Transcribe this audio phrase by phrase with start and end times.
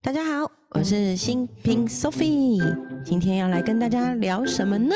[0.00, 2.62] 大家好，我是新品 Sophie，
[3.04, 4.94] 今天要来跟大家聊什么呢？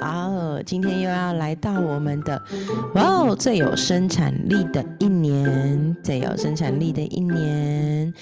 [0.00, 2.40] 哦，今天又要来到我们的
[2.94, 8.12] 哇哦最有生产力的一年，最有生产力的一年。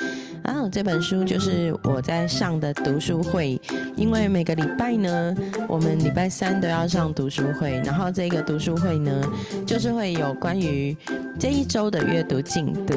[0.43, 3.61] 啊，这本书就是我在上的读书会，
[3.97, 5.35] 因为每个礼拜呢，
[5.69, 9.23] 我们礼拜三都要上读书会，然后这个读书会呢，
[9.67, 10.97] 就是会有关于
[11.39, 12.95] 这一周的阅读进度，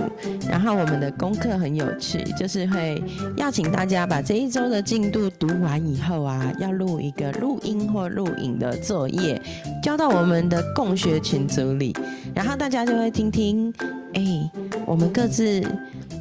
[0.50, 3.02] 然后我们的功课很有趣，就是会
[3.38, 9.42] 邀请大家把这一周的进度读完以后啊，要录一个录音或录影的作业，
[9.84, 11.96] 交到我们的共学群组里，
[12.34, 13.74] 然后大家就会听听，
[14.14, 14.52] 哎，
[14.86, 15.64] 我们各自。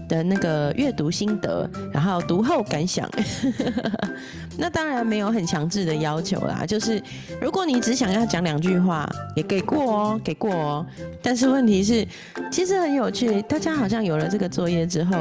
[0.09, 3.09] 的那个阅读心得，然后读后感想，
[4.59, 6.67] 那当然没有很强制的要求啦。
[6.67, 7.01] 就是
[7.41, 10.85] 如果你只想要讲两句话，也给过哦，给过哦。
[11.23, 12.05] 但是问题是，
[12.51, 15.19] 其实很有趣，大家好像有了这个作业之后，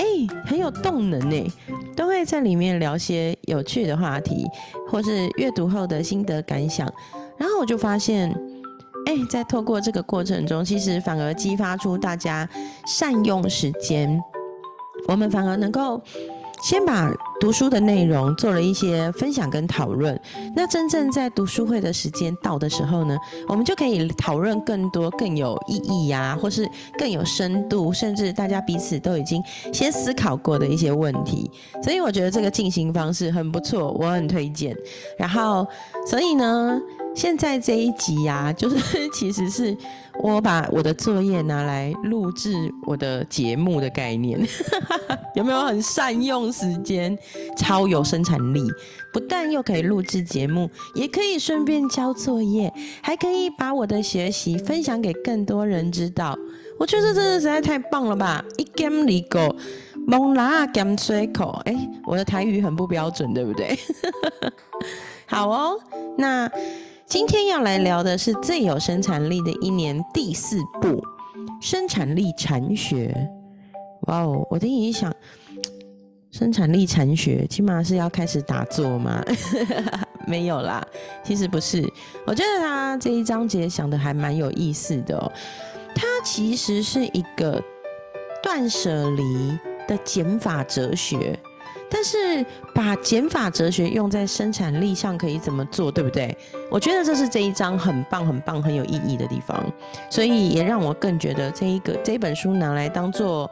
[0.00, 0.04] 哎，
[0.44, 1.52] 很有动能呢，
[1.94, 4.44] 都会在里面聊些有趣的话题，
[4.90, 6.92] 或是阅读后的心得感想。
[7.38, 8.36] 然后我就发现。
[9.06, 12.48] 哎，在透过这个过程中，其实反而激发出大家
[12.86, 14.20] 善用时间。
[15.06, 16.00] 我们反而能够
[16.62, 20.18] 先把读书的内容做了一些分享跟讨论。
[20.56, 23.14] 那真正在读书会的时间到的时候呢，
[23.46, 26.66] 我们就可以讨论更多更有意义呀，或是
[26.98, 29.42] 更有深度，甚至大家彼此都已经
[29.74, 31.50] 先思考过的一些问题。
[31.82, 34.74] 所以我觉得这个进行方式很不错，我很推荐。
[35.18, 35.66] 然后，
[36.06, 36.80] 所以呢。
[37.14, 39.76] 现在这一集呀， 就是其实是
[40.20, 42.52] 我把我的作业拿来录制
[42.86, 44.38] 我的节目的概念，
[45.34, 47.16] 有没有很善用时间，
[47.56, 48.60] 超有生产力？
[49.12, 56.36] 不但又可以录制节目，也可以顺便交作业，还可以把我的学习分享给更多人知道。
[56.78, 58.44] 我觉得真的实在太棒了吧！
[58.58, 59.54] 一 game 里狗
[60.06, 63.78] 蒙拉 game 吹口，哎，我的台语很不标准，对不对？
[65.26, 65.78] 好哦，
[66.18, 66.50] 那。
[67.14, 71.00] 今天要来聊的是最有生产力的一年第四部
[71.60, 73.14] 生产力禅学。
[74.08, 75.14] 哇哦，我的一想，
[76.32, 79.24] 生产力禅学起码是要开始打坐吗？
[80.26, 80.84] 没有啦，
[81.22, 81.88] 其实不是。
[82.26, 85.32] 我觉得他这一章节想的还蛮有意思的哦。
[85.94, 87.62] 它其实是一个
[88.42, 91.38] 断舍离的减法哲学。
[91.94, 92.44] 但是
[92.74, 96.36] 把减法哲学用在生产力上可以怎么做，对不对？
[96.68, 99.64] 我觉得这是这一章很棒、很棒、很有意义的地方，
[100.10, 103.48] 所以也让我更觉得这一个这本书拿来当做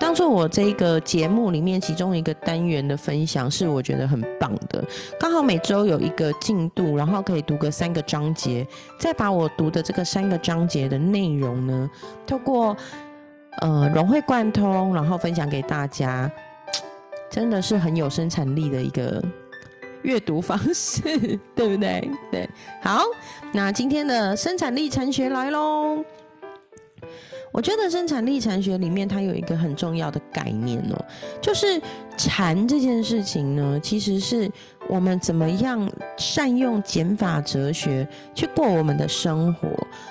[0.00, 4.84] 当做我这一个节目里面其中一个单元的分享，是我觉得很棒的。
[5.20, 8.66] 刚好每周有一个进度，然后可以读个三个章节，
[8.98, 11.88] 再把我读的这个三个章节的内容呢，
[12.26, 12.76] 透过
[13.60, 16.28] 呃融会贯通，然后分享给大家。
[17.32, 19.24] 真的是很有生产力的一个
[20.02, 21.00] 阅读方式，
[21.56, 22.10] 对不对？
[22.30, 22.48] 对，
[22.82, 23.02] 好，
[23.54, 26.04] 那今天的生产力禅学来喽。
[27.50, 31.04] 我觉得生产力禅学里面它有一个很重要的概念哦，
[31.40, 31.80] 就是
[32.16, 34.50] 禅这件事情呢，其实是
[34.88, 39.68] 我们怎么样善用减法哲学去过我们的生活。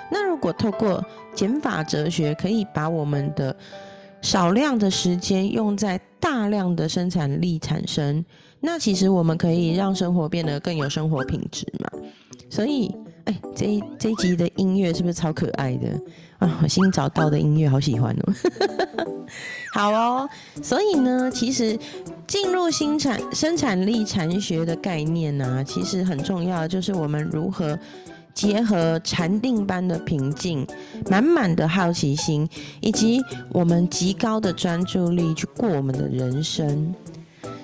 [0.08, 1.04] 那如果透过
[1.34, 3.56] 减法哲学，可以把我们的
[4.22, 8.24] 少量的时间用在大量的生产力产生，
[8.60, 11.90] 那其实我们可以让生活变得更有生活品质嘛。
[12.48, 12.94] 所以，
[13.24, 15.88] 哎，这一这集的音乐是不是超可爱的
[16.38, 16.60] 啊？
[16.62, 18.32] 我新找到的音乐，好喜欢哦。
[19.74, 20.28] 好哦，
[20.62, 21.76] 所以呢，其实
[22.26, 27.76] 进入新产生产力禅学的概念呢，其实很重要，就是我们如何。
[28.34, 30.66] 结合禅定般的平静、
[31.10, 32.48] 满满的好奇心，
[32.80, 33.20] 以及
[33.50, 36.94] 我们极高的专注力去过我们的人生。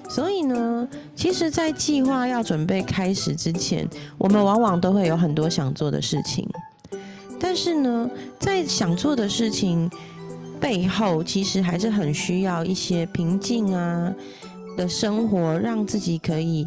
[0.08, 3.86] 所以呢，其实，在计划要准备开始之前，
[4.16, 6.48] 我们往往都会有很多想做的事情。
[7.38, 9.90] 但是呢，在想做的事情
[10.58, 14.12] 背后，其实还是很需要一些平静啊
[14.76, 16.66] 的生活，让自己可以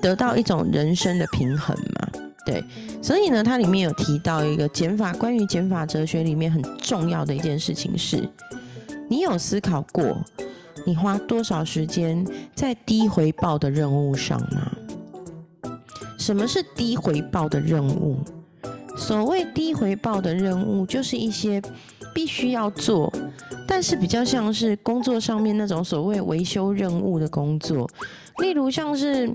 [0.00, 2.31] 得到一种人生的平衡嘛。
[2.44, 2.64] 对，
[3.00, 8.28] 所以呢，它里面有提到一个减法，关于减法哲学里面很重要的一件事情是，
[9.08, 10.16] 你有思考过，
[10.84, 14.72] 你花多少时间在低回报的任务上吗？
[16.18, 18.18] 什么是低回报的任务？
[18.96, 21.62] 所谓低回报的任务，就是一些
[22.14, 23.12] 必须要做，
[23.66, 27.88] 但是比较像是工作上面那种所谓维修任务的工作。
[28.38, 29.30] 例如像是，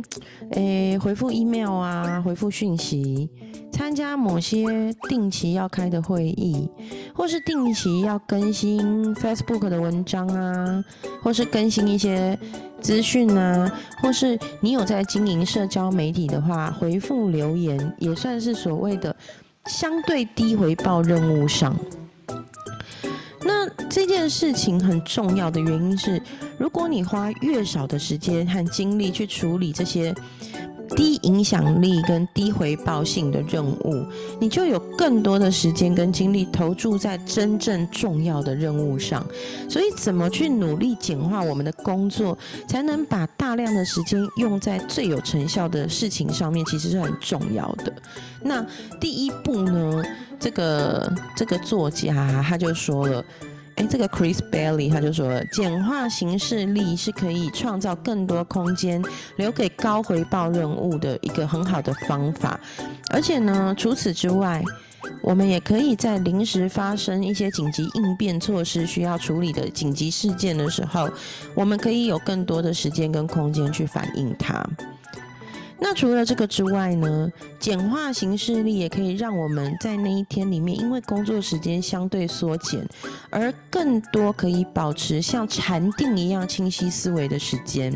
[0.51, 3.29] 诶回复 email 啊，回复讯息，
[3.71, 6.68] 参加某些定期要开的会议，
[7.13, 10.83] 或是定期要更新 Facebook 的文章啊，
[11.21, 12.38] 或是更新一些
[12.81, 13.71] 资讯啊，
[14.01, 19.15] 或是你有在经营社交媒体的话，回复留言也算是所谓的
[19.68, 21.75] 相对低回报任务上。
[23.90, 26.22] 这件事情很重要的原因是，
[26.58, 30.14] 如果你花越少的时间和精力去处理这些。
[30.96, 34.08] 低影响力跟低回报性的任务，
[34.40, 39.22] 你就有更多的时间跟精力投注在真正重要的任务上。
[39.69, 42.38] 所以，怎么去努力简化我们的工作，
[42.69, 47.94] 才能把大量的时间用在最有成效的事情上面，其实是很重要的。
[48.42, 48.66] 那
[48.98, 50.02] 第一步呢，
[50.40, 53.24] 这个这个作家他就说了。
[53.77, 59.01] 哎，这个 Chris Bailey 他就说，简化形式力是可以创造更多空间，
[59.35, 62.59] 留给高回报任务的一个很好的方法。
[63.12, 64.63] 而且呢，除此之外，
[65.21, 71.07] 我们也可以在临时发生一些紧急应变措施需要处理的紧急事件的时候，
[71.53, 74.68] 我们可以有更多的时间跟空间去反映它。
[75.79, 82.88] 那除了这个之外呢，简化形式力也可以让我们在那一天里面，因为工作时间相对缩减，
[83.29, 87.94] 而更多可以保持像禅定一样清晰思维的时间。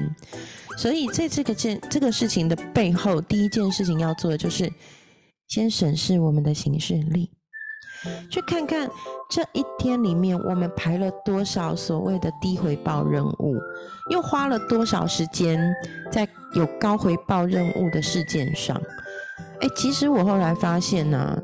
[0.77, 4.71] 所以在这个件这个事情的背后，第一件事情要做的就是
[5.47, 7.29] 先审视我们的形式力。
[8.31, 8.89] 去看看
[9.29, 13.57] 这一天里面，我们排了多少所谓的低回报任务，
[14.09, 15.59] 又花了多少时间
[16.11, 18.79] 在有高回报任务的事件上。
[19.61, 21.43] 哎，其实我后来发现呢，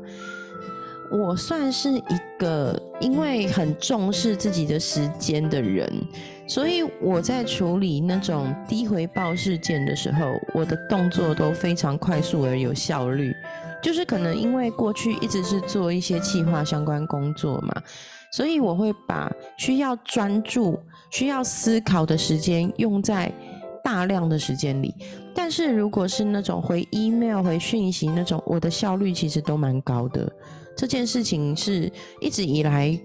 [1.10, 2.02] 我算是一
[2.38, 5.90] 个因为很重视自己的时间的人，
[6.46, 13.32] 所以我在处理那种低回报事件的时候，我的动作都非常快速而有效率。
[13.80, 17.72] 就是可能因为过去一直是做一些企划相关工作嘛，
[18.32, 20.76] 所以我会把需要专注、
[21.12, 23.32] 需要思考的时间用在
[23.88, 24.94] 大量的时间里。
[25.34, 30.30] 但是如果是那种回 email、回讯息那种，我的效率其实都蛮高的。
[30.76, 31.90] 这件事情是
[32.20, 33.00] 一直以来。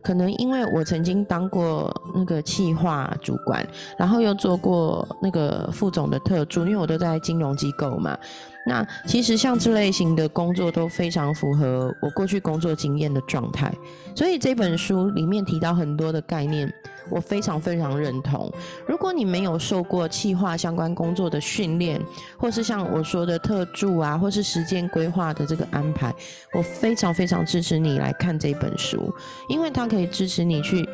[0.00, 3.66] 可能因为我曾经当过那个企划主管，
[3.98, 8.16] 然后又做过那个副总的特助，因为我都在金融机构嘛。
[8.66, 13.72] 那其实像这类型的工作都非常符合我过去工作经验的状态，
[14.14, 16.72] 所以这本书里面提到很多的概念。
[17.10, 18.52] 我非常非常认同。
[18.86, 22.00] 如果你没有受过企划相关工作的训练，
[22.38, 26.14] 或是像我说的特助啊，或是时间规划的这个安排，
[26.52, 29.12] 我非常非常支持你来看这本书，
[29.48, 30.88] 因为它可以支持你去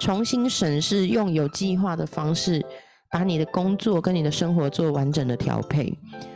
[0.00, 2.64] 重新审视，用有计划的方式，
[3.10, 5.92] 把你的工作跟你的生活做完整的调配，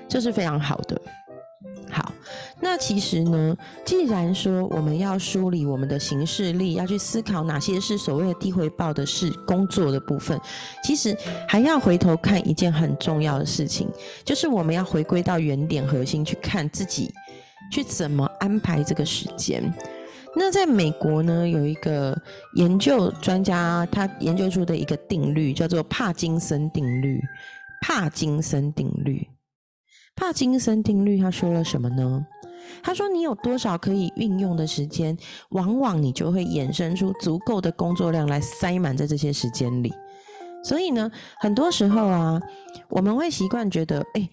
[0.09, 1.01] 这是非常好的。
[1.93, 2.11] 好，
[2.59, 3.55] 那其实呢，
[3.85, 10.41] 既然说我们要梳理我们的行事力，要去思考哪些是所谓的低回报的事工作的部分，
[10.83, 11.15] 其实
[11.47, 13.89] 还要回头看一件很重要的事情，
[14.25, 17.13] 就是我们要回归到原点核心去看自己，
[17.71, 19.63] 去怎么安排这个时间。
[20.35, 22.19] 那在美国呢，有一个
[22.55, 27.21] 研究专家他研究出的一个定律，叫做帕金森定律。
[27.83, 29.29] 帕金森定律。
[30.15, 32.27] 帕金森定律，他说了什么呢？
[32.83, 35.17] 他说：“你有多少可以运用的时间，
[35.51, 39.93] 往往你就会衍生出足够的工作量来塞满在这些时间里。
[40.65, 41.11] 所以呢，
[41.41, 42.41] 很多时候啊，
[42.89, 44.29] 我们会习惯觉得，哎，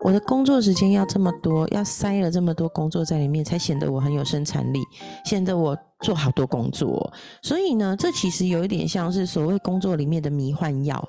[0.00, 4.80] 我的工作时间要这么多，要塞了这么多工作在里面，才显得我很有生产力，
[5.24, 7.10] 显得我做好多工作。
[7.42, 11.08] 所以呢，这其实有一点像是所谓工作里面的迷幻药。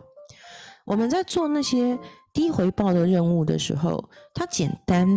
[0.86, 2.00] 我们在做那些。”
[2.34, 5.08] 低回报的任务的时候，它简单，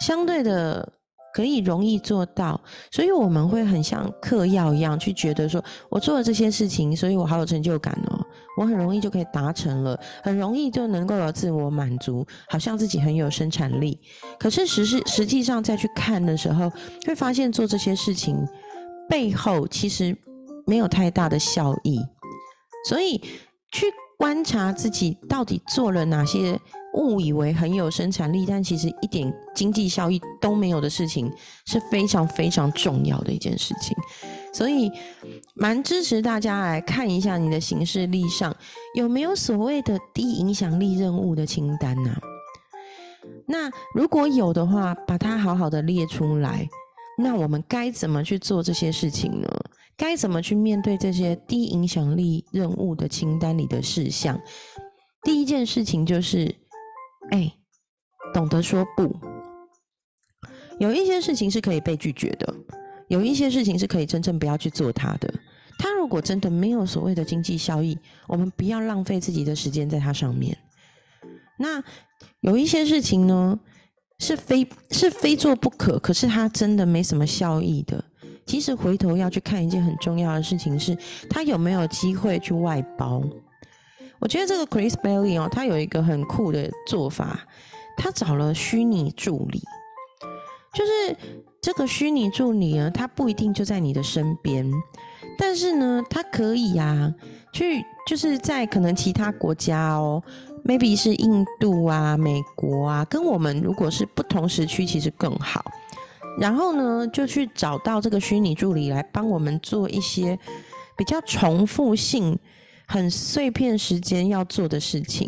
[0.00, 0.92] 相对的
[1.34, 2.58] 可以容易做到，
[2.90, 8.18] 所以我们会很像嗑药一样去觉得说，我做了这些事情，所以我好有成就感哦，
[8.56, 14.00] 我很容易就可以达成了，很容易就能够有自我满足，好像自己很有生产力。
[14.38, 16.72] 可是实是实际上再去看的时候，
[17.06, 18.36] 会发现做这些事情
[19.08, 20.16] 背后其实
[20.66, 22.00] 没有太大的效益，
[22.88, 23.18] 所以
[23.70, 23.86] 去。
[24.16, 26.58] 观察自己到底做了哪些
[26.94, 31.30] 误以为很有生产力，但其实一点经济效益都没有的事情，
[31.66, 33.96] 是非常非常重要的一件事情。
[34.52, 34.90] 所以，
[35.54, 38.54] 蛮支持大家来看一下你的行事历上
[38.94, 42.16] 有没有所谓的低影响力任务的清单呢？
[43.46, 46.68] 那如果有的话，把它好好的列出来。
[47.16, 49.48] 那我们该怎么去做这些事情呢？
[49.96, 54.40] 该怎么去面对这些低影响力任务的清单里的事项？
[55.22, 56.54] 第一件事情就是，
[57.30, 57.52] 哎，
[58.32, 59.16] 懂得说不。
[60.80, 62.52] 有一些事情是可以被拒绝的，
[63.08, 65.32] 有一些事情是可以真正不要去做它的。
[65.78, 67.96] 它如果真的没有所谓的经济效益，
[68.26, 70.56] 我们不要浪费自己的时间在它上面。
[71.58, 71.82] 那
[72.40, 73.58] 有一些事情呢，
[74.18, 78.04] 是非是非做不可，可是它真的没什么效益的。
[78.46, 80.96] 其实回头要去看一件很重要的事情，是
[81.30, 83.22] 他有没有机会去外包。
[84.20, 87.40] 我觉得这个 Chris Bailey 哦，他有一个很酷的做法，
[87.96, 89.60] 他找了虚拟助理，
[90.72, 91.16] 就是
[91.60, 94.70] 这个虚拟助理呢，他不一定就在你的身边，
[95.38, 97.12] 但是呢，他可以啊，
[97.52, 100.22] 去就是在可能其他国家哦
[100.64, 105.64] ，maybe 是印度啊、美国啊，跟我们如果是不同时区，其实更好。
[106.38, 110.38] 然后呢，就去找到这个虚拟助理来帮我们做一些
[110.96, 112.38] 比较重复性。
[112.86, 115.26] 很碎片时间要做的事情，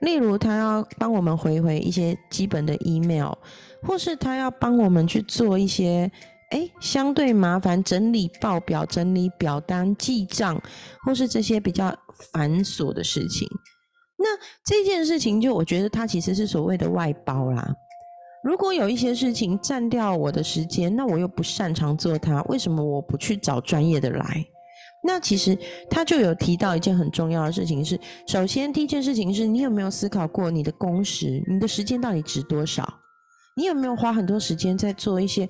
[0.00, 3.32] 例如他要帮我们回回一些基本的 email，
[3.84, 6.10] 或是他要帮我们去做一些
[6.50, 10.60] 哎相对麻烦整理报表、整理表单、记账，
[11.04, 11.96] 或是这些比较
[12.32, 13.48] 繁琐的事情。
[14.16, 14.26] 那
[14.64, 17.72] 这件事情就我觉得它其实是所谓的外包啦。
[18.42, 24.44] 如果有一些事情占掉我的时间，那我又不擅长做它，为什么我不去找专业的来？
[25.02, 25.56] 那其实
[25.88, 32.88] 他就有提到一件很重要的事情，是首先第一件事情是你有没有思考过你的工时，你的时间到底值多少？
[33.56, 35.48] 你有没有花很多时间在做一些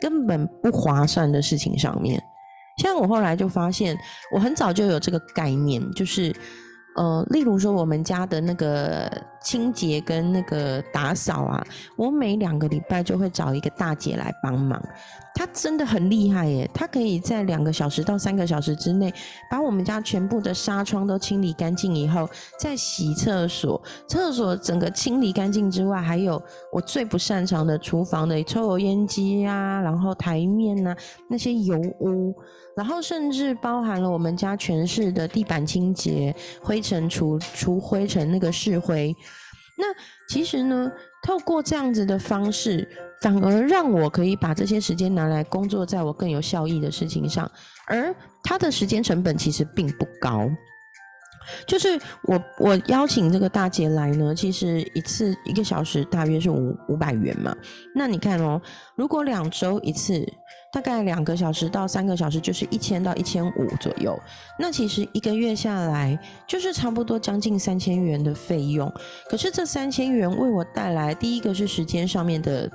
[0.00, 2.22] 根本不划算的事情上面？
[2.82, 3.96] 像我后来就发现，
[4.34, 6.34] 我很早就有这个概念，就是。
[6.96, 9.08] 呃，例如说我们家的那个
[9.42, 11.64] 清洁跟那个打扫啊，
[11.96, 14.80] 我每两个礼拜就会找一个大姐来帮忙。
[15.34, 19.12] 她真的很厉害耶，她可以在两个小时到三个小时之内，
[19.50, 22.28] 把我们家全部的纱窗都清理干净以后，
[22.58, 26.42] 再洗厕所，厕所整个清理干净之外，还有
[26.72, 30.94] 我最不擅长的厨房的抽油烟机啊，然后台面呐
[31.28, 32.34] 那些油污。
[32.76, 39.14] 然后甚至包含了我们家全市的地板清洁、灰尘除除灰尘那个试灰。
[39.80, 39.86] 那
[40.28, 42.86] 其实呢，透过这样子的方式，
[43.22, 47.50] 反而让我可以把这些时间拿来工作在我更有效益的事情上，
[47.86, 50.48] 而它的时间成本其实并不高。
[51.66, 57.54] 就是我我邀请这个大姐来呢，其实一次一个小时大约是五五百元嘛。
[57.94, 58.60] 那你看哦，
[58.94, 60.24] 如果两周一次，
[60.72, 64.16] 大概两个小时到三个小时，就是一千到一千五左右。
[64.58, 68.92] 那其实一个月下来，就是差不多将近三千元的费用。
[69.28, 72.70] 可是这三千元为我带来第一个是时间上面的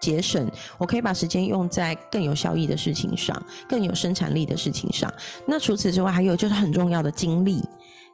[0.00, 5.10] 节省，我可以把时间用在更有效益的事情上，更有生产力的事情上。
[5.46, 7.62] 那除此之外，还有就是很重要的精力。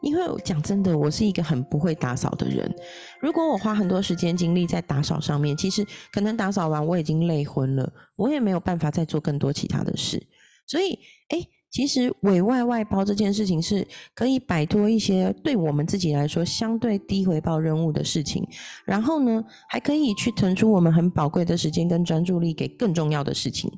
[0.04, 2.70] 因为讲真的，我是一个很不会打扫的人。
[3.20, 10.22] 如果我花很多时间精力在打扫上面，其实可能打扫完我已经累昏了，我也没有办法再做更多其他的事。
[10.66, 10.98] 所以，
[11.30, 11.38] 哎，
[11.70, 18.46] 其实委外外包这件事情是可以摆脱一些对我们自己来说相对低回报任务的事情，
[18.84, 23.70] 然后呢，还可以去腾出我们很宝贵的时间跟专注力给更重要的事情。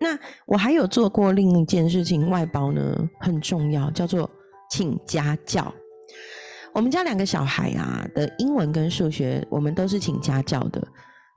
[0.00, 4.30] 那我还有做过另一件事情，外包呢很重要，叫做。
[4.76, 5.72] 请家教，
[6.72, 10.84] 我们家两个小孩啊的英文跟数学，我们都是请家教的。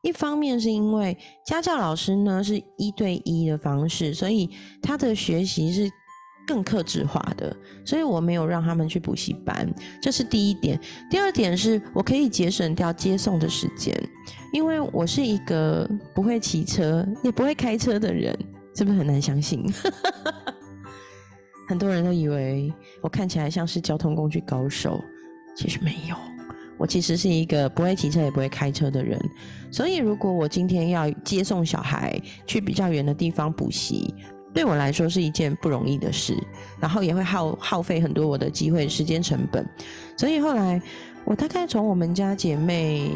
[0.01, 1.15] 一方面是因为
[1.45, 4.49] 家教老师呢是一对一的方式，所以
[4.81, 5.87] 他的学习是
[6.47, 10.79] 更克制化的，所以我没有让他们去补习班，这是第一点。
[11.07, 13.95] 第二点是我可以节省掉接送的时间，
[14.51, 18.35] 因为我是一个不会骑车也不会开车的人，
[18.75, 19.63] 是不是很难相信？
[21.67, 24.99] 很多人都以为我看起来像是交通工具高手，
[25.55, 26.15] 其实没有。
[26.77, 29.19] 我其实是一个不会骑车也不会开车的人，
[29.71, 34.13] 所以如果我今天要接送小孩去比较远的地方补习，
[34.53, 36.37] 对我来说是一件不容易的事，
[36.79, 39.67] 然后也会耗耗费很多我的机会、时间成本。
[40.15, 40.79] 所以后来
[41.25, 43.09] 我大概从我们家姐妹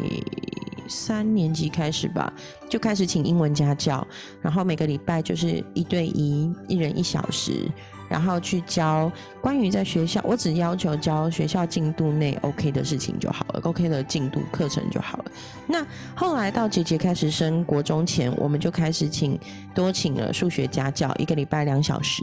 [0.88, 2.32] 三年级开始吧，
[2.68, 4.04] 就开始请英文家教，
[4.40, 7.70] 然后每个礼拜就是一对一，一人一小时。
[8.12, 15.24] 然后去教关于在学校，我只要求教学校进度内 OK 的事情就好了，OK 的进度课程就好了。
[15.66, 15.82] 那
[16.14, 19.40] 后来到姐姐开始升国中前，我们就开始请
[19.74, 22.22] 多请了数学家教，一个礼拜两小时。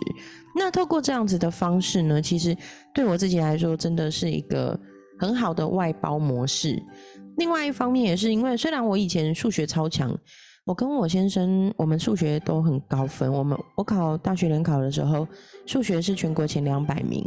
[0.55, 2.55] 那透过这样子的方式呢，其实
[2.93, 4.79] 对我自己来说，真的是一个
[5.17, 6.79] 很好的外包模式。
[7.37, 10.15] 另外一方面也是因为，虽然我以前数学超强。
[10.65, 13.31] 我跟我先生，我们数学都很高分。
[13.31, 15.27] 我们我考大学联考的时候，
[15.65, 17.25] 数学是全国前两百名，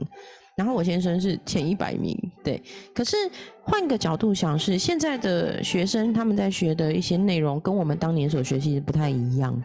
[0.57, 2.17] 然后我先生是前一百名。
[2.45, 2.63] 对，
[2.95, 3.17] 可是
[3.63, 9.61] 换个角度想，是现在的学生他们在学的一些内容，跟我们当年所学习的不太一样。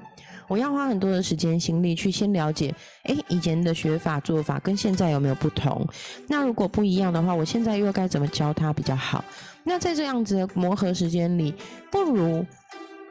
[0.48, 5.86] 我要花很多的时间心力去先了解，诶，以前的学法做法跟现在有没有不同？
[6.26, 9.22] 那如果不一样的话，我现在又该怎么教他比较好？
[9.66, 11.54] 那在这样子的磨合时间里，
[11.92, 12.46] 不如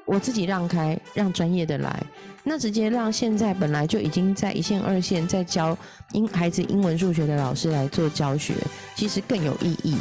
[0.07, 2.03] 我自己让开，让专业的来，
[2.45, 5.77] 那直接让现在本来就已经在一线、二线在教
[6.13, 8.55] 英孩子英文、数学的老师来做教学，
[8.95, 9.97] 其实更有意义。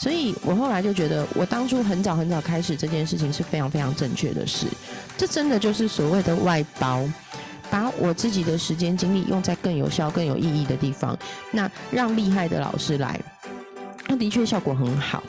[0.00, 4.66] 所以我后来就觉得，我当初很早很早开始这件事情是非常非常正确的事。
[5.16, 7.06] 这真的就是所谓的外包，
[7.70, 11.16] 把我自己的时间精力用在更有效、更有意义的地方，
[11.52, 13.18] 那让厉害的老师来，
[14.08, 15.22] 那的确效果很好。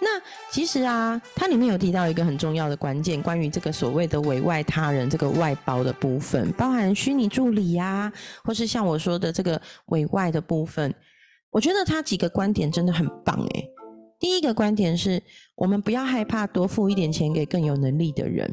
[0.00, 8.12] 那其实啊，它里面有提到一个很重要的关键，关于这个所谓的委外他人这个外包的部分，包含虚拟助理呀，
[8.44, 10.94] 或是像我说的这个委外的部分，
[11.50, 13.68] 我觉得他几个观点真的很棒诶。
[14.20, 15.22] 第一个观点是
[15.56, 18.48] 我们不要害怕多付一点钱给更有能力的人，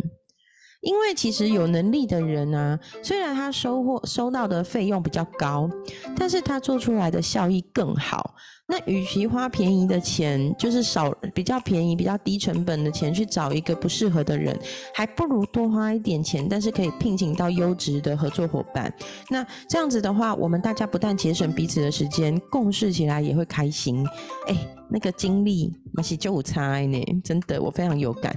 [0.85, 5.67] 因为其实有能力的人啊，虽然他收获收到的费用比较高，
[6.15, 8.35] 但是他做出来的效益更好。
[8.67, 14.57] 那与其花便宜的钱，就是少比较便宜、比较低成本的钱去找一个不适合的人，
[14.93, 18.91] 还不如多花一点钱，但是可以聘请到优质的合作伙伴。
[19.29, 24.03] 那这样子的话，我们大家不但节省彼此的时间，共事起来也会开心。
[24.47, 24.57] 哎，
[24.89, 28.35] 那个精力那是就差呢，真的我非常有感。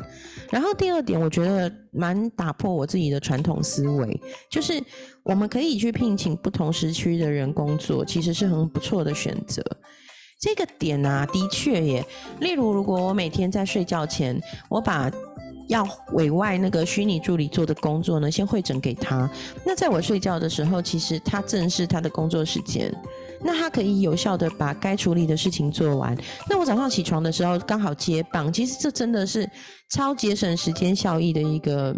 [0.51, 4.83] 然后第二点，我觉得蛮打破我自己的传统思维，就是
[5.23, 9.63] 我们可以去聘请不同时区的人工作，其实是很不错的选择。
[10.41, 12.07] 这个点啊，的确耶。
[12.41, 15.11] 例如，如果我每天在睡觉前，我把
[15.67, 19.29] 要委外那个虚拟助理做的工作呢，先会诊给他。
[19.67, 22.95] 那在我睡觉的时候，其实他正是他的工作时间，
[23.43, 26.17] 那他可以有效的把该处理的事情做完。
[26.49, 29.49] 那我早上起床的时候刚好接棒，其实这真的是
[29.91, 31.97] 超节省时间效益的一个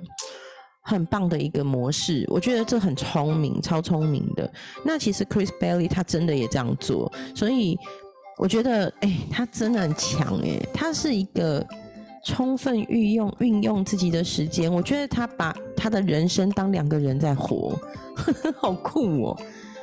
[0.82, 2.24] 很棒的一个模式。
[2.28, 4.52] 我觉得这很聪明，超聪明的。
[4.84, 7.78] 那其实 Chris Bailey 他真的也这样做，所以。
[8.38, 11.62] 我觉得，哎，他真的很强，哎，他是一个
[12.24, 14.72] 充分运用运用自己的时间。
[14.72, 17.78] 我觉得他把他的人生当两个人在活，
[18.56, 19.38] 好酷哦。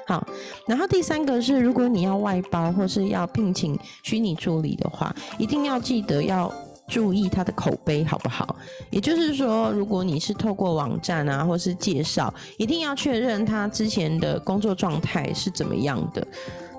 [0.07, 0.25] 好，
[0.65, 6.51] 然后第三个是，如果你要外包或是要聘请虚拟助理的话，一定要记得要
[6.87, 8.55] 注意他的口碑好不好？
[8.89, 16.25] 也就是说，如果你是透过网站啊，或是介绍，一定要确认他之前的工作状态是怎么样的。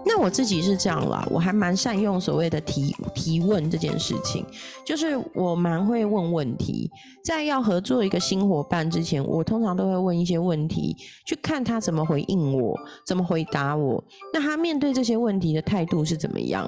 [0.06, 4.44] 那我自己是这样啦，我还蛮善用所谓的提提问这件事情，
[4.86, 6.90] 就是我蛮会问问题，
[7.22, 12.74] 在要合作一个新伙伴之前，我通常都会问一些问题，去看他怎么回应我，
[13.06, 16.66] 怎么回答我，那他面对这些问题的态度是怎么样？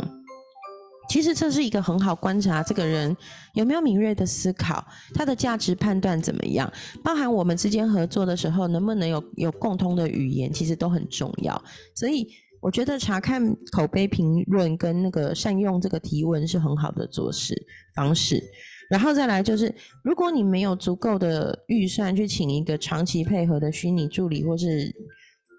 [1.09, 3.17] 其实这是一个很好观察这个人
[3.55, 6.71] 有没有敏锐的思考，他的价值判断怎么样，
[7.03, 11.61] 包含我们之间合作的时候能不能有有共通的语言，其实都很重要，
[11.95, 12.29] 所以。
[12.61, 13.43] 我觉得查看
[13.73, 17.55] 口碑评论跟那个善用这个提问是很好的做事
[17.95, 18.43] 方式，
[18.91, 24.95] 然后再来就是，如果你没有足够的预算去请一个长期配合的虚拟助理或是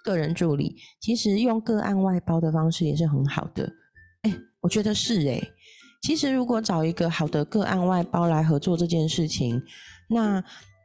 [0.04, 3.68] 个人助理，其实用个案外包的方式也是很好的。
[4.22, 5.42] 哎，我觉得是哎，
[6.04, 9.62] 其实如果找一个好的个案外包来合作这件事情，
[10.08, 10.44] 那。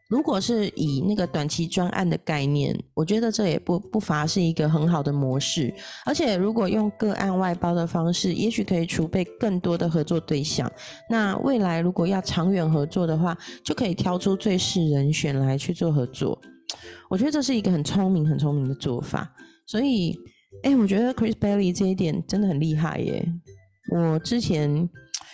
[0.08, 5.74] 如果是以那个短期专案的概念，我觉得这也不不乏是一个很好的模式。
[6.04, 10.70] 而且，如果用个案外包的方式，也许可以储备更多的合作对象。
[11.10, 16.40] 那未来如果要长远合作的话，就可以挑出最适人选来去做合作。
[17.10, 19.28] 我觉得这是一个很聪明、很聪明的做法。
[19.66, 20.16] 所以，
[20.62, 23.28] 哎，我觉得 Chris Bailey 这一点真的很厉害耶。
[23.92, 24.88] 我之前。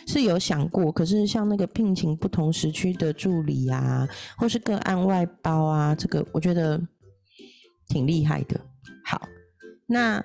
[0.06, 6.80] 是有想过，可是像那个聘请不同时区的助理啊，或是个案外包啊，这个我觉得
[7.88, 8.60] 挺厉害的。
[9.04, 9.20] 好，
[9.86, 10.24] 那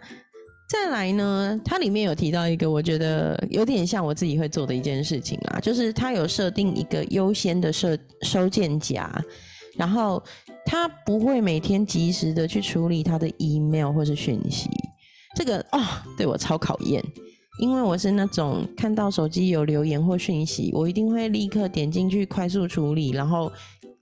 [0.69, 1.59] 再来呢？
[1.63, 9.09] 它里面有提到一个，我觉得有点像我自己会做的一件事情啊，就是它有设定一个优先的设收件夹，
[9.77, 10.21] 然后
[10.65, 14.69] 他不会每天及时的去处理他的 email 或是讯息，
[15.35, 15.79] 这个哦，
[16.17, 17.01] 对我超考验。
[17.59, 23.51] 因为我是那种看到手机有留言或讯息，我一定会立刻点进去快速处理，然后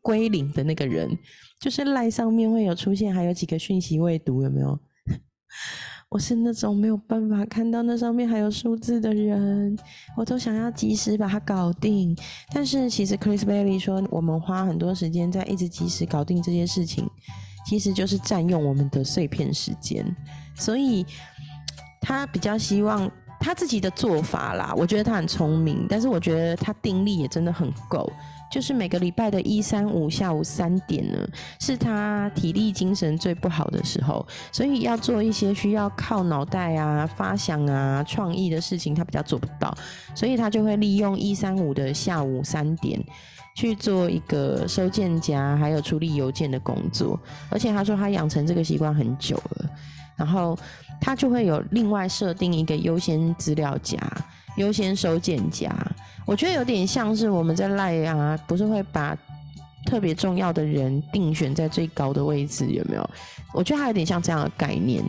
[0.02, 1.18] 归零的那个人。
[1.58, 4.78] 就是赖上面会有出现，还有几个讯息未读，有没有？
[6.12, 9.76] 我是那种没有办法看到那上面还有数字的人，
[10.18, 12.16] 我都想要及时把它搞定。
[12.54, 17.10] 但是其实 Chris Bailey 说，我们花很多时间在一直及时搞定这些事情，
[17.66, 20.06] 其实就是占用我们的碎片时间。
[20.56, 21.06] 所以
[22.02, 23.10] 他比较希望。
[23.40, 28.12] 他自己的做法啦，我觉得他很聪明，但是我觉得他定力也真的很够。
[28.52, 31.18] 就是每个礼拜的一三五下午三点呢，
[31.60, 39.76] 是他体力精神最不好的时候，所以要做一些需要靠脑袋啊、发想啊、创意的事情，他比较做不到，
[40.14, 43.04] 所以他就会利用一三五的下午三点
[43.56, 47.20] 去做一个收件夹，还有处理邮件的工作。
[47.50, 49.70] 而且他说他养成这个习惯很久了，
[50.16, 50.58] 然后
[51.00, 54.00] 它就会有另外设定一个优先资料夹。
[54.58, 55.70] 优先收件夹，
[56.26, 59.14] 我觉得有点像是我们在赖啊，不是会把
[59.86, 63.10] 特别重要的人定选在最高的位置，有没有？
[63.54, 65.04] 我觉得他有点像这样的概念。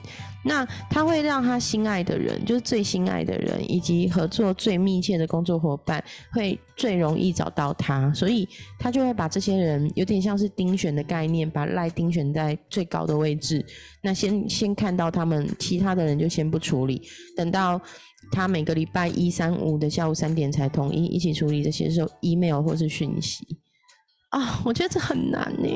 [0.44, 13.64] 那他会让他心爱的人，就是最心爱的人，以及合作最密切的工作伙伴，会最容易找到他，所以他就会把这些人有点像是丁选的概念，把赖丁选在最高的位置。
[14.00, 17.02] 那先先看到他们，其他的人就先不处理，
[17.36, 17.80] 等到。
[18.32, 23.46] 他每个礼拜一、三、五的下午三点才统一一起处理这些时候 email 或是讯息
[24.38, 25.68] 啊，我觉得这很难呢。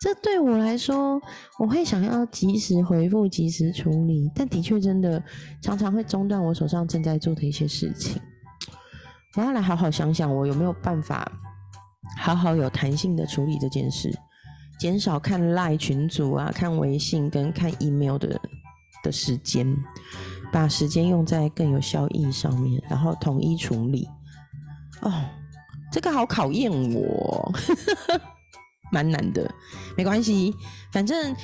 [0.00, 1.20] 这对我来说，
[1.58, 5.22] 我会想要及时回复、及时处理，但的确真的
[5.62, 8.20] 常常会中断我手上正在做的一些事情。
[9.36, 11.30] 我要来好好想想，我有没有办法
[12.18, 14.10] 好好有弹性的处理这件事，
[14.78, 18.40] 减少看赖群组啊、看微信跟看 email 的
[19.02, 19.74] 的时间。
[20.52, 24.08] 把时间用在更有效益上面，然后统一处理。
[25.00, 25.12] 哦，
[25.92, 27.52] 这个好考验我，
[28.92, 29.50] 蛮难的。
[29.96, 30.54] 没关系，
[30.92, 31.34] 反正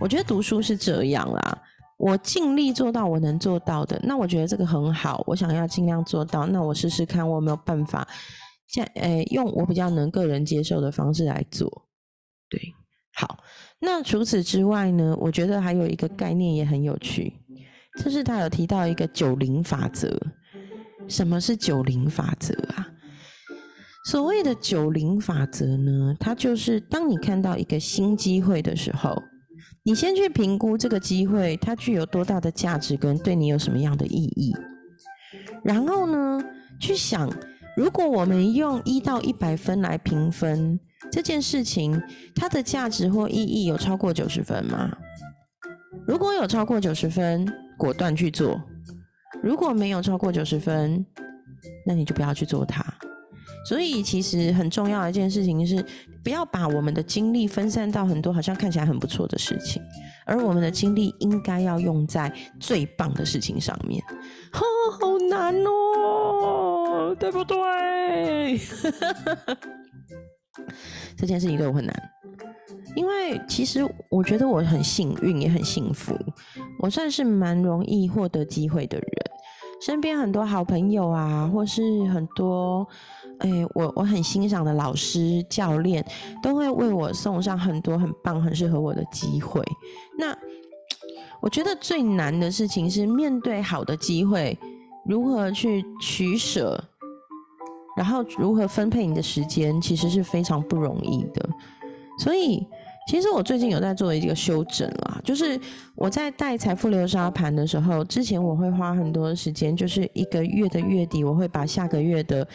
[0.00, 1.62] 我觉得读书是这样啦。
[1.98, 5.24] 我尽力做到我能做到的，那我觉得这个很好。
[5.26, 8.06] 我想要尽量做到，那我试试看我有没有办法，
[8.68, 11.88] 像诶用我比较能个人接受的方式来做。
[12.50, 12.60] 对，
[13.14, 13.38] 好。
[13.78, 15.16] 那除此之外呢？
[15.18, 17.32] 我觉得还有一个概念也很有趣。
[18.02, 20.14] 就是他有提到一个九零法则，
[21.08, 22.86] 什么是九零法则啊？
[24.06, 29.20] 所谓的九零法则呢，它就是当你看到一个新机会的时候，
[29.82, 34.54] 你先去评估这个机会它具有多大的价值跟对你有什么样的意义，
[35.64, 36.40] 然后呢，
[36.78, 37.28] 去想
[37.76, 40.78] 如果我们用一到一百分来评分
[41.10, 42.00] 这件事情，
[42.32, 44.96] 它的价值或意义有超过九十分吗？
[46.06, 47.44] 如果有超过九十分，
[47.76, 48.56] 果断去做；
[49.42, 51.04] 如果没有超过九十分，
[51.84, 52.84] 那你就不要去做它。
[53.66, 55.84] 所以，其实很重要的一件事情是，
[56.22, 59.82] 不要把我们的精力分散到很多好像看起来很不错的事情，
[60.24, 64.00] 而我们的精力应该要用在最棒的事情上面。
[64.52, 64.62] 哈，
[65.00, 68.58] 好难哦，对不对？
[71.16, 71.92] 这件事情对我很难。
[72.94, 76.16] 因为其实我觉得我很幸运，也很幸福。
[76.80, 79.06] 我算是蛮容易获得机会的人，
[79.80, 82.86] 身边很多好朋友啊，或是很多
[83.38, 86.04] 哎，我我很欣赏的老师、教练，
[86.42, 89.62] 都会为我送上很多很棒、很适合我的机会。
[90.18, 90.36] 那
[91.40, 94.58] 我觉得最难的事情是面对好的机会，
[95.04, 96.82] 如何去取舍，
[97.96, 101.48] 然后如何分配你的时间，其实是非常不容易的。
[102.18, 102.66] 所以。
[103.06, 105.58] 其实我最近有在做一个修整啦，就是
[105.94, 112.46] 我在带财富流沙盘的时候，之前我会花很多时间，就是一个月的月底，我会把下个月的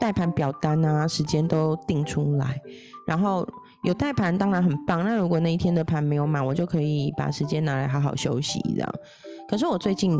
[0.00, 2.58] 带盘表单啊时间都定出来，
[3.06, 3.46] 然后
[3.84, 8.94] 有带盘当然很棒，那如果那一天的盘没有满，我就可以把时间拿来好好休息这样。
[9.46, 10.18] 可是我最近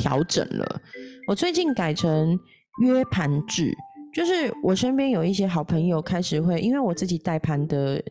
[0.00, 0.80] 调整了，
[1.28, 2.36] 我最近改成
[2.82, 3.72] 约盘制，
[4.12, 8.02] 就是我身边有一些好朋友开始会，因为我自己带盘的。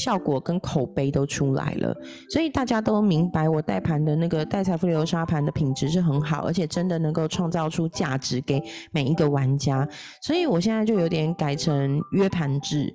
[0.00, 1.94] 效果跟口碑都出来了，
[2.30, 9.86] 所以大家都明白我带盘的那个带财富流沙盘的品质是很好，而且真的能够创造出价值给每一个玩家。
[10.22, 12.90] 所以我现在就有点改成约盘制，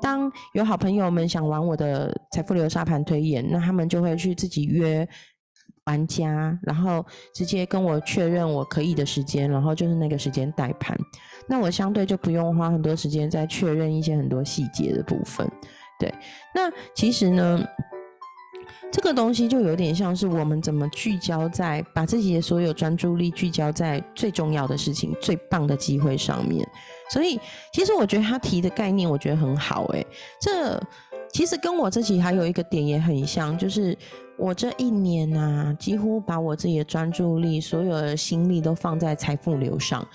[0.00, 5.06] 当有好朋友们想玩我的财富流沙盘推演，那他们就会去自己约
[5.84, 10.96] 玩家，然后直接跟我确认我可以的时间，然后就是那个时间带盘。
[11.46, 15.46] 那我相对就不用花很多时间在确认一些很多细节的部分。
[15.98, 16.12] 对，
[16.54, 17.60] 那其实呢，
[18.92, 26.66] 这个东西就有点像是我们怎么聚焦在把自己的所有专注力聚焦在最重要的事情、最棒的机会上面。
[27.10, 27.40] 所以，
[27.72, 29.84] 其实我觉得他提的概念，我觉得很好。
[29.92, 30.06] 诶，
[30.40, 30.80] 这
[31.32, 33.96] 其实跟我自己还有一个点也很像，就是
[34.36, 40.06] 我这一年啊，几乎把我自己的专注力、所有的心力都放在财富流上。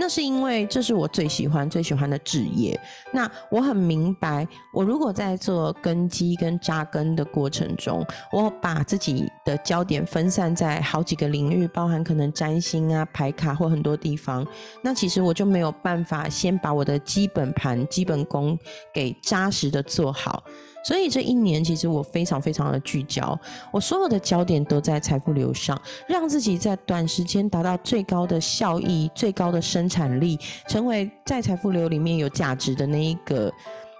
[0.00, 2.80] 那是因为这是我最喜欢、最喜欢的职业。
[3.12, 14.46] 那我很明白，我如果在做根基跟扎根的过程中，我把自己的焦点分散在好几个领域，包含可能占星啊、牌卡或很多地方，
[14.82, 18.58] 那其实我就没有办法先把我的基本盘、基本功
[18.94, 20.42] 给扎实的做好。
[20.82, 23.38] 所以这一年，其实我非常非常的聚焦，
[23.72, 30.38] 我所有的焦点都在财富流上，让自己在短时间达到最高的效益、最高的生产力，
[30.68, 33.52] 成为在财富流里面有价值的那一个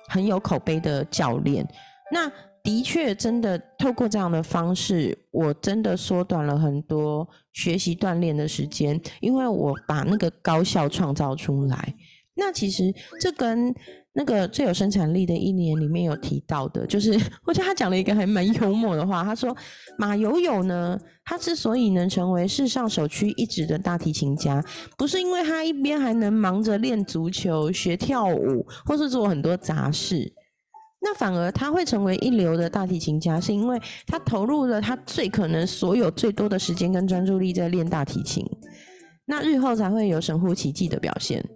[0.09, 1.67] 很有口碑的教练。
[2.11, 2.31] 那
[2.63, 11.95] 的确，真的透过这样的方式，我真的缩短了很多学习锻炼的时间，因为我把那个高效创造出来。
[12.35, 13.75] 那其实这跟
[14.13, 17.13] 那个最有生产力的一年里面有提到的，就是
[17.47, 19.23] 我觉得他讲了一个还蛮幽默的话。
[19.23, 19.57] 他说
[19.99, 24.65] 马友友呢，他之所以能成为世上首屈一指的大提琴家，
[24.99, 30.33] 不是因为他一边还能忙着练足球、学跳舞，或是做很多杂事，
[31.01, 38.45] 那反而他会成为一流的大提琴家，是因为他投入了他最可能所有最多的时间跟专注力在练大提琴，
[39.27, 41.49] 那日后才会有神乎其技的表现。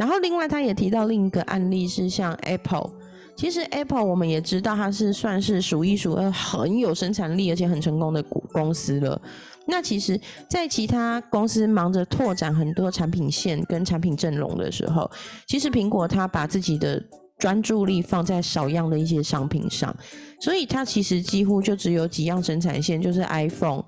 [0.00, 2.90] 然后，另外他也提到另一个案例是像 Apple。
[3.36, 9.20] 其实 Apple 我们也知道，它是算是数一数二很有生产力而且很成功的公司了。
[9.66, 15.10] 那其实，在其他公司忙着拓展很多产品线跟产品阵容的时候，
[15.46, 17.02] 其实苹果它把自己的
[17.38, 19.94] 专注力放在少样的一些商品上，
[20.40, 23.84] 所以它其实几乎就只有几样生产线，就是 iPhone、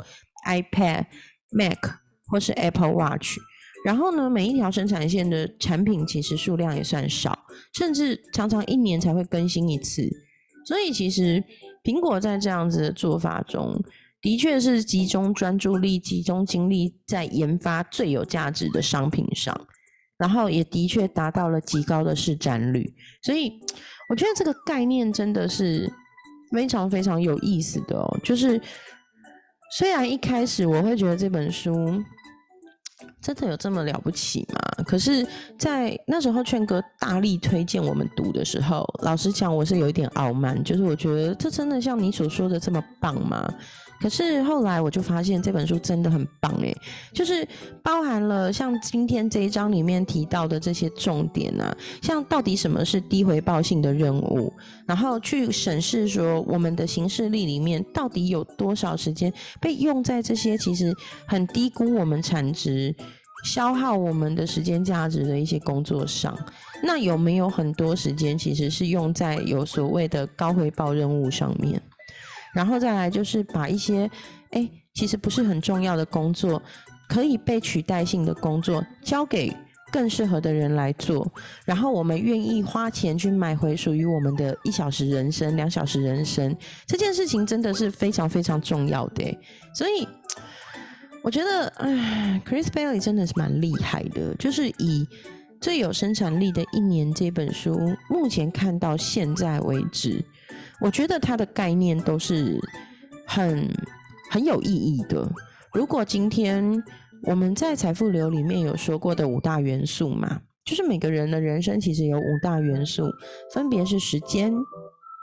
[0.46, 1.07] iPad、
[1.53, 1.79] Mac
[2.29, 3.38] 或是 Apple Watch。
[3.85, 7.37] 然后呢，每一条生产线的产品其实数量也算少，
[7.75, 10.09] 甚至常常一年才会更新一次。
[10.64, 11.42] 所以其实
[11.83, 13.77] 苹果在这样子的做法中，
[14.21, 19.66] 的确是集中专注力、集中精力在研发最有价值的商品上，
[20.16, 22.95] 然后也的确达到了极高的市占率。
[23.21, 23.53] 所以
[24.09, 25.92] 我觉得这个概念真的是
[26.53, 28.21] 非常非常有意思的哦。
[28.23, 28.61] 就是
[29.77, 31.75] 虽然一开始我会觉得这本书。
[33.23, 34.61] 真的有这么了不起吗？
[34.85, 43.49] 可是，在那时候劝哥大力推荐我们读的时候，老实讲，我是有一点傲慢，就是我觉得这真的像你所说的这么棒吗？
[44.01, 46.77] 可是后来我就发现这本书真的很棒诶，
[47.15, 47.47] 就是
[47.85, 54.53] 包含了像今天这一章里面提到的这些重点啊，像到底什么是低回报性的任务，
[54.89, 60.93] 然后去审视说我们的行事力里面到底有多少时间被用在这些其实
[61.29, 62.93] 很低估我们产值、
[63.43, 66.37] 消耗我们的时间价值的一些工作上，
[66.83, 71.81] 那有没有很多时间其实是用在有所谓的高回报任务上面？
[72.55, 74.11] 然后再来就是把一些，
[74.51, 76.63] 哎，其实不是很重要的工作，
[77.09, 79.51] 可以被取代性的工作交给
[79.91, 81.27] 更适合的人来做，
[81.65, 86.55] 然后我们愿意花钱去买回属于我们的一小时人生、两小时人生，
[86.87, 89.39] 这件事情真的是非常非常重要的。
[89.75, 90.07] 所以
[91.23, 95.09] 我觉得，哎，Chris Bailey 真的是蛮厉害的，就是以
[95.61, 97.79] 最有生产力的一年这本书，
[98.11, 100.25] 目前看到现在为止。
[100.81, 102.59] 我觉得它的概念都是
[103.25, 103.69] 很
[104.31, 105.31] 很有意义的。
[105.73, 106.83] 如果今天
[107.23, 113.05] 我们在财富流里面有说过的五大元素嘛，就是每个人的人生其实有五大元素，
[113.55, 114.53] 分别是时间、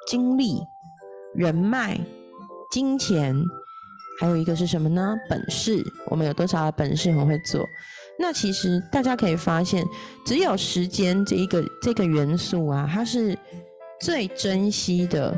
[0.08, 0.60] 精力、
[1.36, 2.00] 人脉、
[2.72, 3.36] 金钱，
[4.20, 5.16] 还有一个是什么呢？
[5.30, 5.84] 本事。
[6.08, 7.68] 我们有多少的本事很会做？
[8.20, 9.86] 那其实大家可以发现，
[10.26, 13.38] 只有时间这一个这个元素啊，它是。
[14.02, 15.38] 最珍惜的，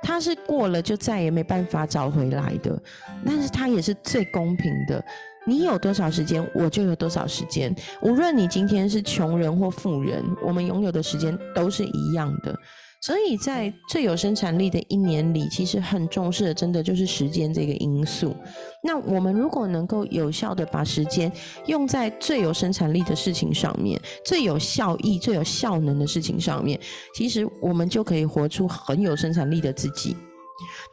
[0.00, 2.80] 它是过了就再也没办法找回来的，
[3.26, 5.04] 但是它也是最公平的。
[5.44, 7.74] 你有多少时间，我就有多少时间。
[8.02, 12.56] 无论你今天是穷人或富人，我们拥有的时间都是一样的。
[13.02, 18.34] 所以在最有生产力的一年里，其实很重视的，真的就是时间这个因素。
[18.82, 21.30] 那我们如果能够有效的把时间
[21.66, 26.80] 用在最有生产力的事情上面，最有效益、最有效能的事情上面，
[27.14, 30.16] 其实我们就可以活出很有生产力的自己。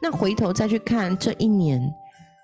[0.00, 1.82] 那回头再去看这一年、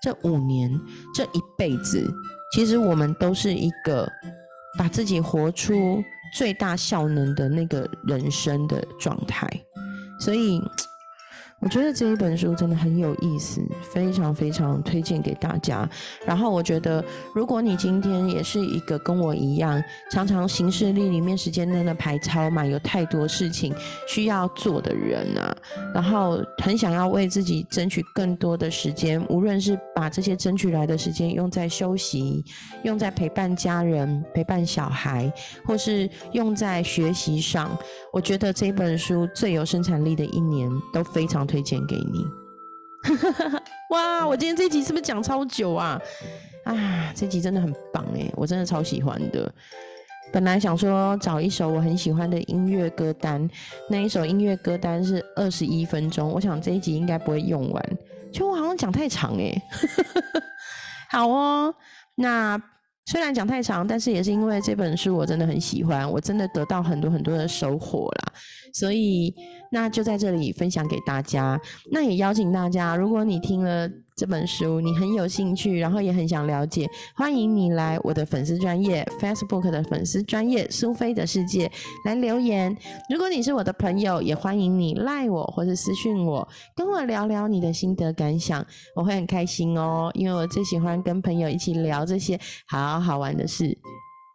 [0.01, 0.69] 这五年、
[1.15, 2.11] 这一辈子，
[2.53, 4.05] 其实我们都是一个
[4.77, 6.03] 把自己活出。
[6.31, 9.47] 最大效能的那个人生的状态，
[10.19, 10.61] 所以
[11.61, 13.61] 我觉得这一本书真的很有意思，
[13.93, 15.87] 非常非常推荐给大家。
[16.25, 23.71] 然后我觉得，如果你今天也是一个跟我一样，常常行事历里面时间真的排超满，有太多事情
[24.07, 25.55] 需要做的人啊，
[25.93, 32.43] 然后很想要为自己争取更多的时间，无论是把这些争取来的时间用在休息，
[32.83, 35.31] 用在陪伴家人、陪伴小孩，
[35.63, 37.77] 或是用在学习上，
[38.11, 41.47] 我觉得这本书最有生产力的一年都非常。
[41.51, 42.25] 推荐给你，
[43.91, 44.25] 哇！
[44.25, 46.01] 我今天这集是不是讲超久啊？
[46.63, 49.53] 啊，这集真的很棒哎，我真的超喜欢的。
[50.31, 53.45] 本来想说找一首我很喜欢的音乐歌单，
[53.89, 57.97] 那一首音乐歌单是二十一分钟，我想这一集应该不会用完，
[58.31, 59.61] 就我好像讲太长哎。
[61.11, 61.75] 好哦，
[62.15, 62.57] 那
[63.07, 68.31] 虽然讲太长，但是也是因为这本书我真的很喜欢，我真的得到很多很多的收获啦，
[68.73, 69.35] 所以。
[69.71, 71.59] 那就在这里分享给大家。
[71.91, 81.71] 那也邀请大家，如果你听了这本书，你很有兴趣，然后也很想了解，欢迎你来我的粉丝专业 Facebook 的粉丝专业苏菲的世界
[82.05, 82.75] 来留言。
[83.09, 93.75] 如果你是我的朋友，也欢迎你赖我或者私讯我，跟我聊聊你的心得感想，我会很开心哦，因为我最喜欢跟朋友一起聊这些好好玩的事。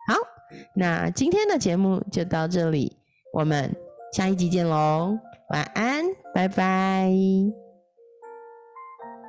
[0.08, 0.14] 好，
[0.74, 2.96] 那今天的节目就到这里，
[3.34, 3.70] 我们。
[4.12, 6.04] 下一集见喽，晚安，
[6.34, 7.65] 拜拜。